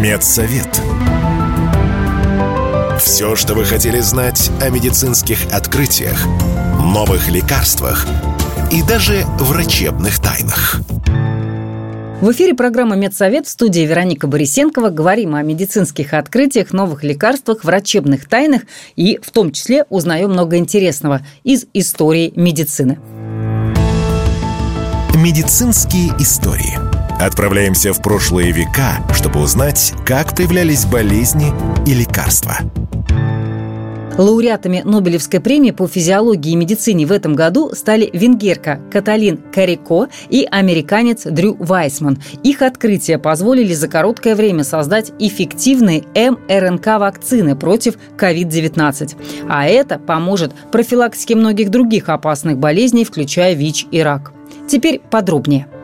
Медсовет. 0.00 0.80
Все, 3.00 3.36
что 3.36 3.54
вы 3.54 3.64
хотели 3.64 4.00
знать 4.00 4.50
о 4.60 4.70
медицинских 4.70 5.52
открытиях, 5.52 6.26
новых 6.80 7.28
лекарствах 7.28 8.06
и 8.70 8.82
даже 8.82 9.24
врачебных 9.38 10.18
тайнах. 10.18 10.80
В 12.20 12.32
эфире 12.32 12.52
программа 12.52 12.96
«Медсовет» 12.96 13.46
в 13.46 13.48
студии 13.48 13.82
Вероника 13.82 14.26
Борисенкова. 14.26 14.88
Говорим 14.88 15.36
о 15.36 15.42
медицинских 15.42 16.14
открытиях, 16.14 16.72
новых 16.72 17.04
лекарствах, 17.04 17.62
врачебных 17.62 18.28
тайнах 18.28 18.62
и 18.96 19.20
в 19.22 19.30
том 19.30 19.52
числе 19.52 19.84
узнаем 19.88 20.30
много 20.30 20.56
интересного 20.56 21.20
из 21.44 21.66
истории 21.74 22.32
медицины. 22.34 22.98
Медицинские 25.14 26.08
истории. 26.18 26.76
Отправляемся 27.20 27.92
в 27.92 28.02
прошлые 28.02 28.50
века, 28.50 28.96
чтобы 29.14 29.40
узнать, 29.40 29.94
как 30.04 30.34
появлялись 30.34 30.86
болезни 30.86 31.52
и 31.86 31.94
лекарства. 31.94 32.56
Лауреатами 34.18 34.82
Нобелевской 34.84 35.40
премии 35.40 35.70
по 35.70 35.86
физиологии 35.86 36.52
и 36.52 36.56
медицине 36.56 37.06
в 37.06 37.12
этом 37.12 37.34
году 37.34 37.70
стали 37.74 38.10
венгерка 38.12 38.80
Каталин 38.90 39.38
Карико 39.52 40.08
и 40.28 40.46
американец 40.50 41.22
Дрю 41.22 41.56
Вайсман. 41.58 42.18
Их 42.42 42.62
открытия 42.62 43.18
позволили 43.18 43.72
за 43.72 43.86
короткое 43.86 44.34
время 44.34 44.64
создать 44.64 45.12
эффективные 45.20 46.02
МРНК-вакцины 46.14 47.54
против 47.54 47.96
COVID-19. 48.18 49.16
А 49.48 49.66
это 49.66 50.00
поможет 50.00 50.52
профилактике 50.72 51.36
многих 51.36 51.70
других 51.70 52.08
опасных 52.08 52.58
болезней, 52.58 53.04
включая 53.04 53.54
ВИЧ 53.54 53.86
и 53.92 54.00
рак. 54.02 54.32
Теперь 54.68 55.00
подробнее– 55.10 55.68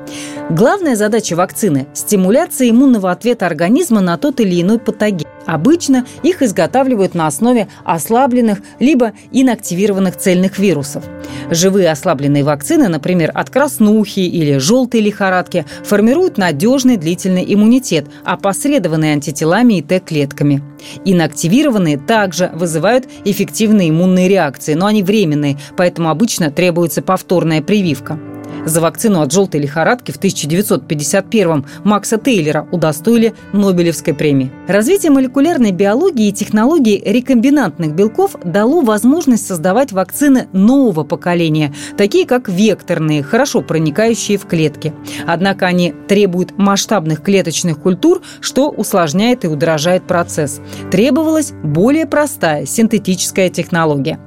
Главная 0.51 0.97
задача 0.97 1.37
вакцины– 1.37 1.87
стимуляция 1.95 2.71
иммунного 2.71 3.11
ответа 3.11 3.47
организма 3.47 4.01
на 4.01 4.19
тот 4.19 4.41
или 4.41 4.61
иной 4.61 4.79
патоген. 4.79 5.27
Обычно 5.47 6.07
их 6.23 6.43
изготавливают 6.43 7.15
на 7.15 7.27
основе 7.27 7.69
ослабленных 7.85 8.61
либо 8.79 9.13
инактивированных 9.31 10.17
цельных 10.17 10.59
вирусов. 10.59 11.05
Живые 11.51 11.91
ослабленные 11.91 12.45
вакцины, 12.45 12.89
например, 12.89 13.31
от 13.35 13.51
краснухи 13.51 14.21
или 14.21 14.59
желтой 14.59 15.01
лихорадки, 15.01 15.67
формируют 15.85 16.39
надежный 16.39 16.97
длительный 16.97 17.45
иммунитет, 17.47 18.07
опосредованный 18.25 19.13
антителами 19.13 19.75
и 19.75 19.83
Т-клетками. 19.83 20.63
Инактивированные 21.05 21.99
также 21.99 22.51
вызывают 22.55 23.07
эффективные 23.25 23.91
иммунные 23.91 24.29
реакции, 24.29 24.75
но 24.75 24.87
они 24.87 25.03
временные, 25.03 25.59
поэтому 25.77 26.09
обычно 26.09 26.51
требуется 26.51 27.03
повторная 27.03 27.61
прививка. 27.61 28.19
За 28.67 28.81
вакцину 28.81 29.21
от 29.21 29.33
желтой 29.33 29.61
лихорадки 29.61 30.11
в 30.11 30.19
1951-м 30.19 31.67
Макса 31.85 32.17
Тейлера 32.17 32.67
удостоили 32.73 33.35
Нобелевской 33.53 34.15
премии. 34.15 34.51
Развитие 34.69 35.13
молекулярной 35.13 35.71
биологии 35.71 36.29
и 36.29 36.33
технологий 36.33 37.03
рекомбинантных 37.05 37.95
белков 37.95 38.37
дало 38.43 38.81
возможность 38.81 39.47
создавать 39.47 39.93
вакцины 39.93 40.49
нового 40.53 41.05
поколения, 41.05 41.75
такие 41.97 42.27
как 42.27 42.49
векторные, 42.49 43.23
хорошо 43.23 43.61
проникающие 43.61 44.39
в 44.39 44.47
клетки. 44.47 44.93
Однако 45.27 45.67
они 45.67 45.95
требуют 46.09 46.57
масштабных 46.57 47.23
клеточных 47.23 47.79
культур, 47.79 48.23
что 48.41 48.71
усложняет 48.71 49.45
и 49.45 49.49
удорожает 49.49 50.05
процесс. 50.05 50.61
Требовалась 50.91 51.53
более 51.63 52.07
простая 52.07 52.67
синтетическая 52.67 53.51
технология. 53.51 54.19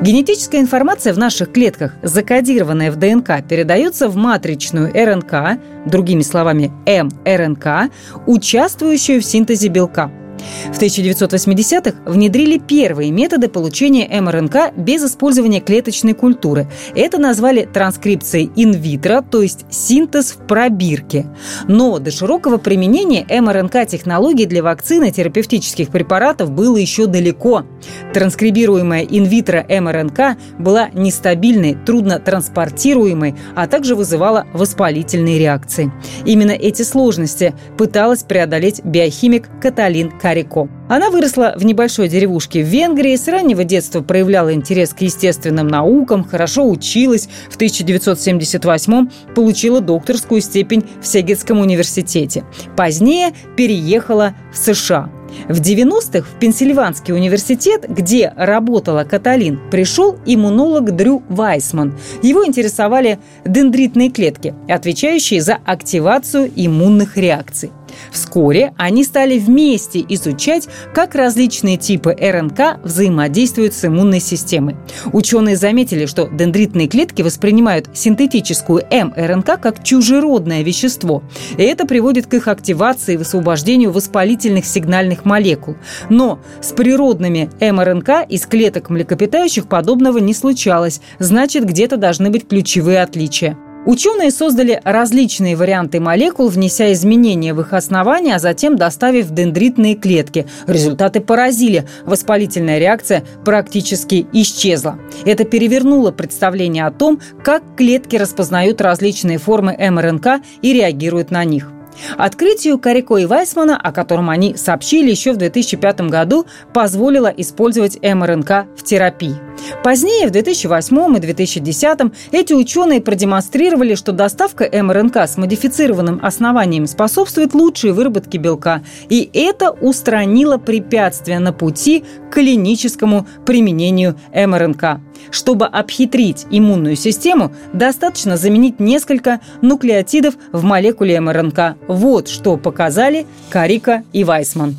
Генетическая 0.00 0.60
информация 0.60 1.14
в 1.14 1.18
наших 1.18 1.52
клетках, 1.52 1.94
закодированная 2.02 2.90
в 2.90 2.96
ДНК, 2.96 3.42
передается 3.48 4.08
в 4.08 4.16
матричную 4.16 4.92
РНК, 4.92 5.60
другими 5.86 6.22
словами 6.22 6.72
мРНК, 6.86 7.92
участвующую 8.26 9.20
в 9.20 9.24
синтезе 9.24 9.68
белка– 9.68 10.10
в 10.72 10.80
1980-х 10.80 12.10
внедрили 12.10 12.58
первые 12.58 13.10
методы 13.10 13.48
получения 13.48 14.08
МРНК 14.20 14.74
без 14.76 15.04
использования 15.04 15.60
клеточной 15.60 16.14
культуры. 16.14 16.68
Это 16.94 17.18
назвали 17.18 17.64
транскрипцией 17.64 18.50
инвитро, 18.56 19.22
то 19.22 19.42
есть 19.42 19.64
синтез 19.70 20.32
в 20.32 20.46
пробирке. 20.46 21.26
Но 21.68 21.98
до 21.98 22.10
широкого 22.10 22.58
применения 22.58 23.24
МРНК-технологий 23.28 24.46
для 24.46 24.62
вакцины 24.62 25.10
терапевтических 25.10 25.88
препаратов 25.90 26.50
было 26.50 26.76
еще 26.76 27.06
далеко. 27.06 27.64
Транскрибируемая 28.12 29.02
инвитро 29.02 29.64
МРНК 29.68 30.36
была 30.58 30.88
нестабильной, 30.92 31.74
трудно 31.74 32.18
транспортируемой, 32.18 33.34
а 33.54 33.66
также 33.66 33.94
вызывала 33.94 34.46
воспалительные 34.52 35.38
реакции. 35.38 35.92
Именно 36.24 36.52
эти 36.52 36.82
сложности 36.82 37.54
пыталась 37.76 38.22
преодолеть 38.22 38.84
биохимик 38.84 39.48
Каталин 39.60 40.10
Карико. 40.24 40.70
Она 40.88 41.10
выросла 41.10 41.52
в 41.54 41.66
небольшой 41.66 42.08
деревушке 42.08 42.62
в 42.62 42.66
Венгрии, 42.66 43.14
с 43.14 43.28
раннего 43.28 43.62
детства 43.62 44.00
проявляла 44.00 44.54
интерес 44.54 44.94
к 44.94 45.02
естественным 45.02 45.68
наукам, 45.68 46.24
хорошо 46.24 46.66
училась. 46.66 47.28
В 47.50 47.56
1978 47.56 49.10
получила 49.34 49.82
докторскую 49.82 50.40
степень 50.40 50.82
в 51.02 51.06
Сегетском 51.06 51.60
университете. 51.60 52.42
Позднее 52.74 53.34
переехала 53.54 54.34
в 54.50 54.56
США. 54.56 55.10
В 55.48 55.60
90-х 55.60 56.26
в 56.26 56.38
Пенсильванский 56.40 57.12
университет, 57.12 57.84
где 57.86 58.32
работала 58.34 59.04
Каталин, 59.04 59.60
пришел 59.70 60.16
иммунолог 60.24 60.96
Дрю 60.96 61.22
Вайсман. 61.28 61.98
Его 62.22 62.46
интересовали 62.46 63.18
дендритные 63.44 64.10
клетки, 64.10 64.54
отвечающие 64.70 65.42
за 65.42 65.58
активацию 65.66 66.50
иммунных 66.56 67.18
реакций. 67.18 67.72
Вскоре 68.10 68.72
они 68.76 69.04
стали 69.04 69.38
вместе 69.38 70.04
изучать, 70.08 70.68
как 70.94 71.14
различные 71.14 71.76
типы 71.76 72.12
РНК 72.12 72.80
взаимодействуют 72.82 73.74
с 73.74 73.84
иммунной 73.84 74.20
системой. 74.20 74.76
Ученые 75.12 75.56
заметили, 75.56 76.06
что 76.06 76.28
дендритные 76.28 76.88
клетки 76.88 77.22
воспринимают 77.22 77.88
синтетическую 77.94 78.82
мРНК 78.90 79.60
как 79.60 79.82
чужеродное 79.82 80.62
вещество, 80.62 81.22
и 81.56 81.62
это 81.62 81.86
приводит 81.86 82.26
к 82.26 82.34
их 82.34 82.48
активации 82.48 83.14
и 83.14 83.16
высвобождению 83.16 83.92
воспалительных 83.92 84.64
сигнальных 84.64 85.24
молекул. 85.24 85.76
Но 86.08 86.40
с 86.60 86.72
природными 86.72 87.50
мРНК 87.60 88.28
из 88.28 88.46
клеток 88.46 88.90
млекопитающих 88.90 89.68
подобного 89.68 90.18
не 90.18 90.34
случалось, 90.34 91.00
значит, 91.18 91.64
где-то 91.64 91.96
должны 91.96 92.30
быть 92.30 92.48
ключевые 92.48 93.02
отличия. 93.02 93.56
Ученые 93.86 94.30
создали 94.30 94.80
различные 94.82 95.56
варианты 95.56 96.00
молекул, 96.00 96.48
внеся 96.48 96.90
изменения 96.92 97.52
в 97.52 97.60
их 97.60 97.74
основания, 97.74 98.36
а 98.36 98.38
затем 98.38 98.76
доставив 98.76 99.26
в 99.26 99.34
дендритные 99.34 99.94
клетки. 99.94 100.46
Результаты 100.66 101.20
поразили. 101.20 101.86
Воспалительная 102.06 102.78
реакция 102.78 103.24
практически 103.44 104.26
исчезла. 104.32 104.98
Это 105.26 105.44
перевернуло 105.44 106.12
представление 106.12 106.86
о 106.86 106.92
том, 106.92 107.20
как 107.42 107.62
клетки 107.76 108.16
распознают 108.16 108.80
различные 108.80 109.36
формы 109.36 109.76
МРНК 109.78 110.40
и 110.62 110.72
реагируют 110.72 111.30
на 111.30 111.44
них. 111.44 111.70
Открытию 112.16 112.78
Карико 112.78 113.16
и 113.16 113.26
Вайсмана, 113.26 113.76
о 113.76 113.92
котором 113.92 114.30
они 114.30 114.56
сообщили 114.56 115.10
еще 115.10 115.32
в 115.32 115.36
2005 115.36 116.02
году, 116.02 116.46
позволило 116.72 117.28
использовать 117.28 118.00
МРНК 118.02 118.66
в 118.76 118.82
терапии. 118.82 119.36
Позднее, 119.82 120.26
в 120.26 120.30
2008 120.30 121.16
и 121.16 121.20
2010 121.20 121.98
эти 122.32 122.52
ученые 122.52 123.00
продемонстрировали, 123.00 123.94
что 123.94 124.12
доставка 124.12 124.68
МРНК 124.70 125.16
с 125.16 125.36
модифицированным 125.36 126.20
основанием 126.22 126.86
способствует 126.86 127.54
лучшей 127.54 127.92
выработке 127.92 128.38
белка, 128.38 128.82
и 129.08 129.30
это 129.32 129.70
устранило 129.70 130.58
препятствия 130.58 131.38
на 131.38 131.52
пути 131.52 132.04
к 132.30 132.34
клиническому 132.34 133.26
применению 133.46 134.16
МРНК. 134.34 135.00
Чтобы 135.30 135.66
обхитрить 135.66 136.46
иммунную 136.50 136.96
систему, 136.96 137.52
достаточно 137.72 138.36
заменить 138.36 138.80
несколько 138.80 139.40
нуклеотидов 139.62 140.34
в 140.52 140.64
молекуле 140.64 141.20
МРНК. 141.20 141.76
Вот 141.88 142.28
что 142.28 142.56
показали 142.56 143.26
Карика 143.50 144.04
и 144.12 144.24
Вайсман. 144.24 144.76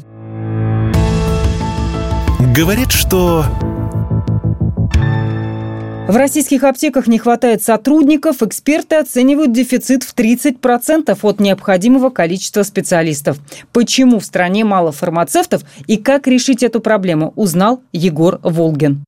Говорят, 2.55 2.91
что 2.91 3.43
в 6.07 6.15
российских 6.17 6.63
аптеках 6.63 7.07
не 7.07 7.17
хватает 7.17 7.63
сотрудников. 7.63 8.43
Эксперты 8.43 8.97
оценивают 8.97 9.51
дефицит 9.51 10.03
в 10.03 10.13
30% 10.13 11.17
от 11.19 11.39
необходимого 11.39 12.11
количества 12.11 12.61
специалистов. 12.61 13.39
Почему 13.73 14.19
в 14.19 14.25
стране 14.25 14.63
мало 14.63 14.91
фармацевтов 14.91 15.63
и 15.87 15.97
как 15.97 16.27
решить 16.27 16.61
эту 16.61 16.79
проблему, 16.79 17.33
узнал 17.35 17.81
Егор 17.91 18.39
Волгин. 18.43 19.03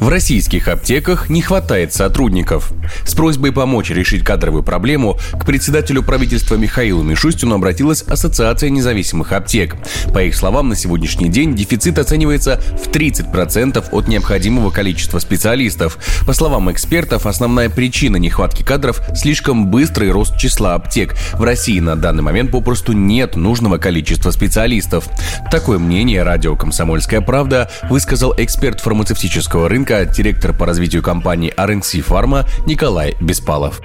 В 0.00 0.08
российских 0.08 0.68
аптеках 0.68 1.30
не 1.30 1.40
хватает 1.40 1.92
сотрудников. 1.92 2.72
С 3.06 3.14
просьбой 3.14 3.52
помочь 3.52 3.90
решить 3.90 4.24
кадровую 4.24 4.62
проблему 4.62 5.18
к 5.32 5.46
председателю 5.46 6.02
правительства 6.02 6.56
Михаилу 6.56 7.02
Мишустину 7.02 7.54
обратилась 7.54 8.02
Ассоциация 8.02 8.70
независимых 8.70 9.32
аптек. 9.32 9.76
По 10.12 10.22
их 10.22 10.36
словам, 10.36 10.68
на 10.68 10.76
сегодняшний 10.76 11.28
день 11.28 11.54
дефицит 11.54 11.98
оценивается 11.98 12.60
в 12.82 12.88
30% 12.88 13.84
от 13.90 14.08
необходимого 14.08 14.70
количества 14.70 15.20
специалистов. 15.20 15.98
По 16.26 16.32
словам 16.32 16.70
экспертов, 16.72 17.26
основная 17.26 17.70
причина 17.70 18.16
нехватки 18.16 18.62
кадров– 18.62 19.00
слишком 19.14 19.68
быстрый 19.68 20.10
рост 20.10 20.36
числа 20.36 20.74
аптек. 20.74 21.14
В 21.34 21.44
России 21.44 21.78
на 21.78 21.96
данный 21.96 22.22
момент 22.22 22.50
попросту 22.50 22.92
нет 22.92 23.36
нужного 23.36 23.78
количества 23.78 24.32
специалистов. 24.32 25.08
Такое 25.50 25.78
мнение 25.78 26.22
радио 26.24 26.56
«Комсомольская 26.56 27.20
правда» 27.20 27.70
высказал 27.88 28.34
эксперт 28.36 28.80
фармацевтического 28.80 29.68
рынка 29.68 29.83
директор 29.84 30.56
по 30.56 30.64
развитию 30.64 31.02
компании 31.02 31.52
RNC 31.54 32.06
Pharma 32.06 32.46
Николай 32.66 33.16
Беспалов. 33.20 33.82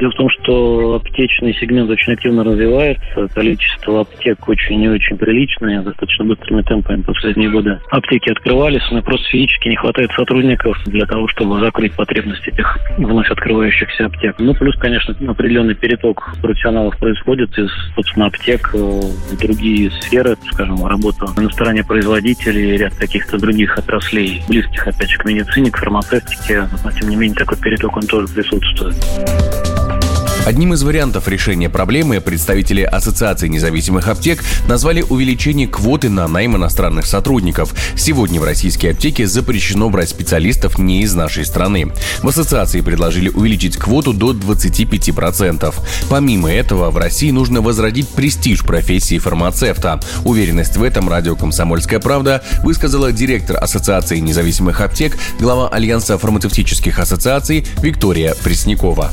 Дело 0.00 0.12
в 0.12 0.14
том, 0.14 0.30
что 0.30 0.94
аптечный 0.94 1.54
сегмент 1.54 1.90
очень 1.90 2.12
активно 2.12 2.44
развивается, 2.44 3.28
количество 3.34 4.00
аптек 4.00 4.48
очень 4.48 4.80
и 4.82 4.88
очень 4.88 5.16
приличное, 5.16 5.82
достаточно 5.82 6.24
быстрыми 6.24 6.62
темпами 6.62 7.02
последние 7.02 7.50
годы. 7.50 7.80
Аптеки 7.90 8.30
открывались, 8.30 8.82
но 8.90 9.02
просто 9.02 9.26
физически 9.28 9.68
не 9.68 9.76
хватает 9.76 10.10
сотрудников 10.12 10.78
для 10.86 11.06
того, 11.06 11.26
чтобы 11.28 11.58
закрыть 11.60 11.94
потребности 11.94 12.50
этих 12.50 12.78
вновь 12.96 13.30
открывающихся 13.30 14.06
аптек. 14.06 14.36
Ну, 14.38 14.54
плюс, 14.54 14.76
конечно, 14.76 15.14
определенный 15.28 15.74
переток 15.74 16.32
профессионалов 16.40 16.96
происходит 16.98 17.56
из, 17.58 17.70
собственно, 17.94 18.26
аптек 18.26 18.70
э, 18.74 18.78
в 18.78 19.38
другие 19.38 19.90
сферы, 19.90 20.36
скажем, 20.52 20.84
работа 20.86 21.26
на 21.36 21.50
стороне 21.50 21.82
производителей, 21.84 22.76
ряд 22.76 22.94
каких-то 22.94 23.38
других 23.38 23.76
отраслей, 23.78 24.42
близких, 24.48 24.86
опять 24.86 25.10
же, 25.10 25.18
к 25.18 25.24
медицине, 25.24 25.70
к 25.70 25.78
фармацевтике, 25.78 26.68
но, 26.84 26.90
тем 26.92 27.08
не 27.08 27.16
менее, 27.16 27.36
такой 27.36 27.58
переток, 27.58 27.96
он 27.96 28.02
тоже 28.02 28.28
присутствует. 28.28 28.94
Одним 30.48 30.72
из 30.72 30.82
вариантов 30.82 31.28
решения 31.28 31.68
проблемы 31.68 32.22
представители 32.22 32.80
Ассоциации 32.80 33.48
независимых 33.48 34.08
аптек 34.08 34.42
назвали 34.66 35.02
увеличение 35.02 35.68
квоты 35.68 36.08
на 36.08 36.26
найм 36.26 36.56
иностранных 36.56 37.04
сотрудников. 37.04 37.74
Сегодня 37.96 38.40
в 38.40 38.44
российские 38.44 38.92
аптеки 38.92 39.26
запрещено 39.26 39.90
брать 39.90 40.08
специалистов 40.08 40.78
не 40.78 41.02
из 41.02 41.12
нашей 41.12 41.44
страны. 41.44 41.92
В 42.22 42.28
ассоциации 42.28 42.80
предложили 42.80 43.28
увеличить 43.28 43.76
квоту 43.76 44.14
до 44.14 44.32
25%. 44.32 45.74
Помимо 46.08 46.50
этого, 46.50 46.90
в 46.90 46.96
России 46.96 47.30
нужно 47.30 47.60
возродить 47.60 48.08
престиж 48.08 48.62
профессии 48.62 49.18
фармацевта. 49.18 50.00
Уверенность 50.24 50.78
в 50.78 50.82
этом 50.82 51.10
радио 51.10 51.36
«Комсомольская 51.36 52.00
правда» 52.00 52.42
высказала 52.64 53.12
директор 53.12 53.62
Ассоциации 53.62 54.16
независимых 54.16 54.80
аптек, 54.80 55.18
глава 55.38 55.68
Альянса 55.68 56.16
фармацевтических 56.16 56.98
ассоциаций 56.98 57.66
Виктория 57.82 58.34
Преснякова 58.42 59.12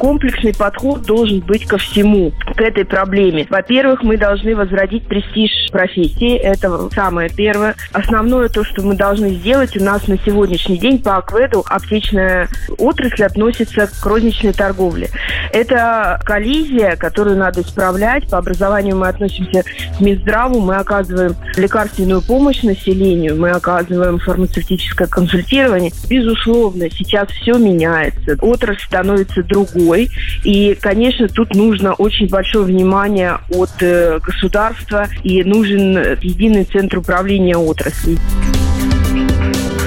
комплексный 0.00 0.54
подход 0.54 1.02
должен 1.02 1.40
быть 1.40 1.66
ко 1.66 1.76
всему, 1.76 2.32
к 2.56 2.60
этой 2.60 2.86
проблеме. 2.86 3.46
Во-первых, 3.50 4.02
мы 4.02 4.16
должны 4.16 4.56
возродить 4.56 5.06
престиж 5.06 5.50
профессии. 5.70 6.36
Это 6.36 6.88
самое 6.94 7.28
первое. 7.28 7.74
Основное 7.92 8.48
то, 8.48 8.64
что 8.64 8.82
мы 8.82 8.96
должны 8.96 9.28
сделать, 9.34 9.76
у 9.76 9.84
нас 9.84 10.08
на 10.08 10.16
сегодняшний 10.16 10.78
день 10.78 11.02
по 11.02 11.18
Акведу 11.18 11.62
аптечная 11.68 12.48
отрасль 12.78 13.24
относится 13.24 13.88
к 13.88 14.06
розничной 14.06 14.54
торговле. 14.54 15.10
Это 15.52 16.18
коллизия, 16.24 16.96
которую 16.96 17.36
надо 17.36 17.60
исправлять. 17.60 18.28
По 18.30 18.38
образованию 18.38 18.96
мы 18.96 19.08
относимся 19.08 19.62
к 19.62 20.00
Минздраву, 20.00 20.60
мы 20.60 20.76
оказываем 20.76 21.36
лекарственную 21.56 22.22
помощь 22.22 22.62
населению, 22.62 23.38
мы 23.38 23.50
оказываем 23.50 24.18
фармацевтическое 24.18 25.08
консультирование. 25.08 25.92
Безусловно, 26.08 26.88
сейчас 26.90 27.28
все 27.28 27.58
меняется. 27.58 28.38
Отрасль 28.40 28.80
становится 28.86 29.42
другой 29.42 29.89
другой. 29.90 30.10
И, 30.44 30.76
конечно, 30.80 31.28
тут 31.28 31.54
нужно 31.54 31.94
очень 31.94 32.28
большое 32.28 32.64
внимание 32.64 33.38
от 33.50 33.70
э, 33.80 34.18
государства 34.20 35.08
и 35.22 35.42
нужен 35.44 36.18
единый 36.20 36.64
центр 36.64 36.98
управления 36.98 37.56
отраслью. 37.56 38.18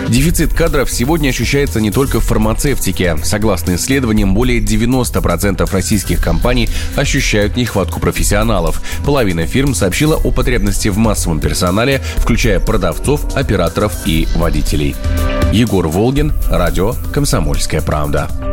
Дефицит 0.07 0.53
кадров 0.53 0.91
сегодня 0.91 1.29
ощущается 1.29 1.81
не 1.81 1.89
только 1.89 2.19
в 2.19 2.25
фармацевтике. 2.25 3.17
Согласно 3.23 3.75
исследованиям, 3.75 4.35
более 4.35 4.59
90% 4.59 5.67
российских 5.71 6.23
компаний 6.23 6.69
ощущают 6.95 7.55
нехватку 7.55 7.99
профессионалов. 7.99 8.83
Половина 9.03 9.47
фирм 9.47 9.73
сообщила 9.73 10.15
о 10.15 10.29
потребности 10.29 10.89
в 10.89 10.97
массовом 10.97 11.39
персонале, 11.39 11.99
включая 12.17 12.59
продавцов, 12.59 13.35
операторов 13.35 13.93
и 14.05 14.27
водителей. 14.35 14.95
Егор 15.51 15.87
Волгин, 15.87 16.31
радио 16.47 16.93
«Комсомольская 17.11 17.81
правда». 17.81 18.52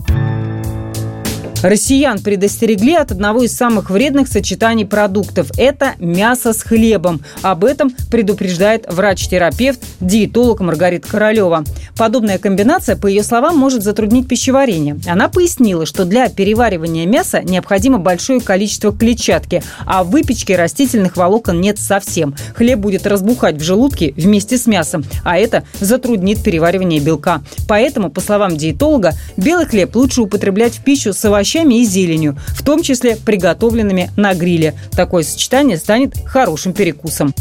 Россиян 1.61 2.19
предостерегли 2.19 2.95
от 2.95 3.11
одного 3.11 3.43
из 3.43 3.55
самых 3.55 3.91
вредных 3.91 4.27
сочетаний 4.27 4.85
продуктов. 4.85 5.51
Это 5.57 5.93
мясо 5.99 6.53
с 6.53 6.63
хлебом. 6.63 7.21
Об 7.43 7.63
этом 7.63 7.91
предупреждает 8.09 8.91
врач-терапевт, 8.91 9.79
диетолог 9.99 10.61
Маргарита 10.61 11.07
Королева. 11.07 11.63
Подобная 11.97 12.39
комбинация, 12.39 12.95
по 12.95 13.05
ее 13.05 13.21
словам, 13.21 13.57
может 13.57 13.83
затруднить 13.83 14.27
пищеварение. 14.27 14.97
Она 15.07 15.29
пояснила, 15.29 15.85
что 15.85 16.05
для 16.05 16.29
переваривания 16.29 17.05
мяса 17.05 17.43
необходимо 17.43 17.99
большое 17.99 18.41
количество 18.41 18.91
клетчатки, 18.91 19.61
а 19.85 20.03
в 20.03 20.09
выпечке 20.09 20.55
растительных 20.55 21.15
волокон 21.15 21.61
нет 21.61 21.77
совсем. 21.77 22.33
Хлеб 22.55 22.79
будет 22.79 23.05
разбухать 23.05 23.57
в 23.57 23.63
желудке 23.63 24.13
вместе 24.17 24.57
с 24.57 24.65
мясом, 24.65 25.03
а 25.23 25.37
это 25.37 25.63
затруднит 25.79 26.43
переваривание 26.43 26.99
белка. 26.99 27.43
Поэтому, 27.67 28.09
по 28.09 28.19
словам 28.19 28.57
диетолога, 28.57 29.13
белый 29.37 29.67
хлеб 29.67 29.95
лучше 29.95 30.21
употреблять 30.21 30.73
в 30.73 30.83
пищу 30.83 31.13
с 31.13 31.23
овощами 31.23 31.50
овощами 31.51 31.81
и 31.81 31.85
зеленью, 31.85 32.37
в 32.47 32.63
том 32.63 32.81
числе 32.81 33.15
приготовленными 33.15 34.11
на 34.15 34.33
гриле. 34.33 34.73
Такое 34.91 35.23
сочетание 35.23 35.77
станет 35.77 36.15
хорошим 36.25 36.73
перекусом. 36.73 37.33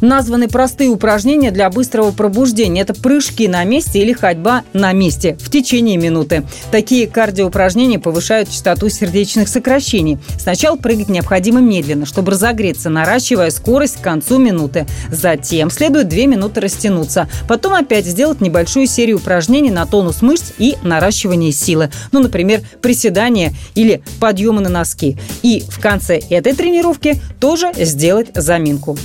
Названы 0.00 0.48
простые 0.48 0.90
упражнения 0.90 1.50
для 1.50 1.68
быстрого 1.70 2.10
пробуждения. 2.10 2.82
Это 2.82 2.94
прыжки 2.94 3.48
на 3.48 3.64
месте 3.64 4.00
или 4.00 4.12
ходьба 4.12 4.64
на 4.72 4.92
месте 4.92 5.36
в 5.40 5.50
течение 5.50 5.96
минуты. 5.96 6.44
Такие 6.70 7.06
кардиоупражнения 7.06 7.98
повышают 7.98 8.50
частоту 8.50 8.88
сердечных 8.88 9.48
сокращений. 9.48 10.18
Сначала 10.38 10.76
прыгать 10.76 11.08
необходимо 11.08 11.60
медленно, 11.60 12.06
чтобы 12.06 12.32
разогреться, 12.32 12.88
наращивая 12.90 13.50
скорость 13.50 13.98
к 13.98 14.00
концу 14.00 14.38
минуты. 14.38 14.86
Затем 15.10 15.70
следует 15.70 16.08
2 16.08 16.26
минуты 16.26 16.60
растянуться. 16.60 17.28
Потом 17.48 17.74
опять 17.74 18.06
сделать 18.06 18.40
небольшую 18.40 18.86
серию 18.86 19.16
упражнений 19.16 19.70
на 19.70 19.86
тонус 19.86 20.22
мышц 20.22 20.52
и 20.58 20.76
наращивание 20.82 21.52
силы. 21.52 21.90
Ну, 22.12 22.20
например, 22.20 22.62
приседания 22.80 23.52
или 23.74 24.02
подъемы 24.18 24.60
на 24.60 24.70
носки. 24.70 25.18
И 25.42 25.64
в 25.68 25.80
конце 25.80 26.20
этой 26.30 26.54
тренировки 26.54 27.20
тоже 27.38 27.72
сделать 27.76 28.28
заминку. 28.34 28.96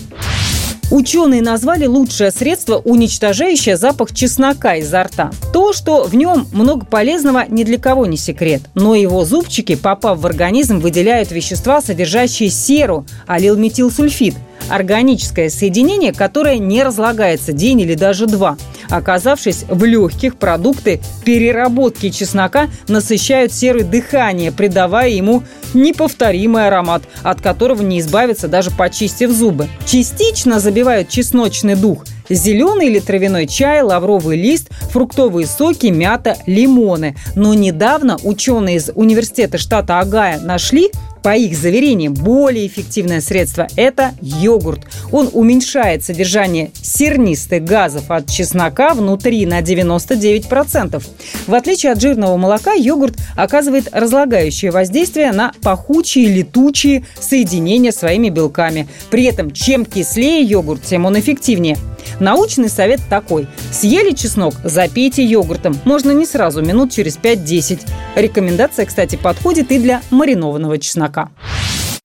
Ученые 0.91 1.41
назвали 1.41 1.87
лучшее 1.87 2.29
средство, 2.29 2.77
уничтожающее 2.77 3.75
запах 3.75 4.13
чеснока 4.13 4.75
изо 4.75 5.03
рта. 5.03 5.31
То, 5.51 5.73
что 5.73 6.03
в 6.03 6.15
нем 6.15 6.47
много 6.53 6.85
полезного, 6.85 7.45
ни 7.47 7.63
для 7.63 7.79
кого 7.79 8.05
не 8.05 8.17
секрет. 8.17 8.61
Но 8.75 8.93
его 8.93 9.25
зубчики, 9.25 9.75
попав 9.75 10.19
в 10.19 10.25
организм, 10.27 10.79
выделяют 10.79 11.31
вещества, 11.31 11.81
содержащие 11.81 12.49
серу, 12.49 13.05
алилметилсульфид– 13.25 14.35
органическое 14.69 15.49
соединение, 15.49 16.13
которое 16.13 16.57
не 16.57 16.83
разлагается 16.83 17.53
день 17.53 17.81
или 17.81 17.95
даже 17.95 18.27
два. 18.27 18.57
Оказавшись 18.89 19.65
в 19.67 19.83
легких, 19.83 20.37
продукты 20.37 21.01
переработки 21.23 22.09
чеснока 22.09 22.67
насыщают 22.87 23.53
серое 23.53 23.83
дыхание, 23.83 24.51
придавая 24.51 25.09
ему 25.09 25.43
неповторимый 25.73 26.67
аромат, 26.67 27.03
от 27.23 27.41
которого 27.41 27.81
не 27.81 27.99
избавиться 27.99 28.47
даже 28.47 28.71
почистив 28.71 29.31
зубы. 29.31 29.67
Частично 29.85 30.59
забивают 30.59 31.09
чесночный 31.09 31.75
дух– 31.75 32.05
зеленый 32.29 32.87
или 32.87 32.99
травяной 32.99 33.47
чай, 33.47 33.81
лавровый 33.81 34.37
лист, 34.37 34.69
фруктовые 34.91 35.47
соки, 35.47 35.87
мята, 35.87 36.37
лимоны. 36.45 37.15
Но 37.35 37.53
недавно 37.53 38.17
ученые 38.23 38.77
из 38.77 38.89
университета 38.95 39.57
штата 39.57 39.99
Агая 39.99 40.39
нашли 40.39 40.91
по 41.25 41.35
их 41.35 41.57
заверениям, 41.57 42.13
более 42.13 42.67
эффективное 42.67 43.19
средство– 43.19 43.65
это 43.75 44.11
йогурт. 44.21 44.81
Он 45.11 45.27
уменьшает 45.33 46.03
содержание 46.03 46.69
сернистых 46.75 47.63
газов 47.63 48.11
от 48.11 48.29
чеснока 48.29 48.93
внутри 48.93 49.47
на 49.47 49.61
99%. 49.61 51.03
В 51.47 51.53
отличие 51.55 51.93
от 51.93 51.99
жирного 51.99 52.37
молока, 52.37 52.73
йогурт 52.73 53.15
оказывает 53.35 53.89
разлагающее 53.91 54.69
воздействие 54.69 55.31
на 55.31 55.51
пахучие, 55.63 56.27
летучие 56.27 57.07
соединения 57.19 57.91
своими 57.91 58.29
белками. 58.29 58.87
При 59.09 59.23
этом, 59.23 59.49
чем 59.49 59.83
кислее 59.83 60.43
йогурт, 60.43 60.83
тем 60.83 61.07
он 61.07 61.19
эффективнее. 61.19 61.79
Научный 62.19 62.69
совет 62.69 63.01
такой. 63.09 63.47
Съели 63.71 64.11
чеснок, 64.11 64.53
запейте 64.63 65.23
йогуртом. 65.23 65.77
Можно 65.85 66.11
не 66.11 66.25
сразу, 66.25 66.61
минут 66.61 66.91
через 66.91 67.17
5-10. 67.17 67.81
Рекомендация, 68.15 68.85
кстати, 68.85 69.15
подходит 69.15 69.71
и 69.71 69.79
для 69.79 70.01
маринованного 70.11 70.77
чеснока. 70.77 71.14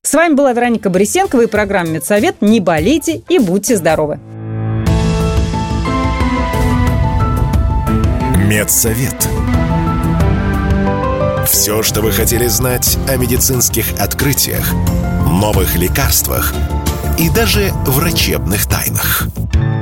С 0.03 0.14
вами 0.14 0.35
была 0.35 0.53
Вероника 0.53 0.90
Борисенкова 0.90 1.42
и 1.42 1.46
программа 1.46 1.90
«Медсовет». 1.90 2.40
Не 2.40 2.61
болейте 2.61 3.23
и 3.29 3.38
будьте 3.38 3.77
здоровы! 3.77 4.18
Медсовет. 8.46 9.29
Все, 11.46 11.83
что 11.83 12.01
вы 12.01 12.12
хотели 12.12 12.46
знать 12.46 12.99
о 13.09 13.16
медицинских 13.16 14.01
открытиях, 14.01 14.73
новых 15.27 15.77
лекарствах 15.77 16.53
и 17.18 17.31
даже 17.31 17.70
врачебных 17.87 18.66
тайнах– 18.66 19.29